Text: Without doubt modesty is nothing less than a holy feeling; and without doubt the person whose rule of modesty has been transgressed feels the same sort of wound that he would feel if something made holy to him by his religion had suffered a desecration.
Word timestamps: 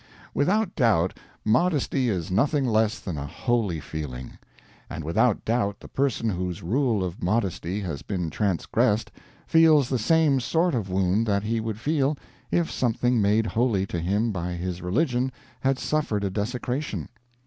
Without 0.33 0.73
doubt 0.73 1.19
modesty 1.45 2.09
is 2.09 2.31
nothing 2.31 2.65
less 2.65 2.99
than 2.99 3.19
a 3.19 3.27
holy 3.27 3.79
feeling; 3.79 4.39
and 4.89 5.03
without 5.03 5.45
doubt 5.45 5.79
the 5.79 5.87
person 5.87 6.27
whose 6.27 6.63
rule 6.63 7.03
of 7.03 7.21
modesty 7.21 7.81
has 7.81 8.01
been 8.01 8.31
transgressed 8.31 9.11
feels 9.45 9.89
the 9.89 9.99
same 9.99 10.39
sort 10.39 10.73
of 10.73 10.89
wound 10.89 11.27
that 11.27 11.43
he 11.43 11.59
would 11.59 11.79
feel 11.79 12.17
if 12.49 12.71
something 12.71 13.21
made 13.21 13.45
holy 13.45 13.85
to 13.85 13.99
him 13.99 14.31
by 14.31 14.53
his 14.53 14.81
religion 14.81 15.31
had 15.59 15.77
suffered 15.77 16.23
a 16.23 16.31
desecration. 16.31 17.07